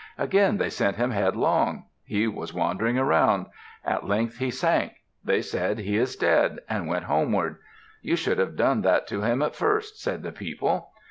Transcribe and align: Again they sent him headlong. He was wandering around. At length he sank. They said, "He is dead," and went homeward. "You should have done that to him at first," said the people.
Again 0.17 0.57
they 0.57 0.71
sent 0.71 0.97
him 0.97 1.11
headlong. 1.11 1.83
He 2.03 2.27
was 2.27 2.55
wandering 2.55 2.97
around. 2.97 3.45
At 3.85 4.07
length 4.07 4.39
he 4.39 4.49
sank. 4.49 4.93
They 5.23 5.43
said, 5.43 5.77
"He 5.77 5.95
is 5.95 6.15
dead," 6.15 6.57
and 6.67 6.87
went 6.87 7.05
homeward. 7.05 7.57
"You 8.01 8.15
should 8.15 8.39
have 8.39 8.55
done 8.55 8.81
that 8.81 9.05
to 9.09 9.21
him 9.21 9.43
at 9.43 9.53
first," 9.55 10.01
said 10.01 10.23
the 10.23 10.31
people. 10.31 10.89